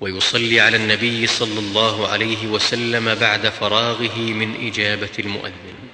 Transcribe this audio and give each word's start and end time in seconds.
ويصلي 0.00 0.60
على 0.60 0.76
النبي 0.76 1.26
صلى 1.26 1.58
الله 1.58 2.08
عليه 2.08 2.46
وسلم 2.46 3.14
بعد 3.14 3.48
فراغه 3.48 4.18
من 4.18 4.66
إجابة 4.66 5.10
المؤذن. 5.18 5.87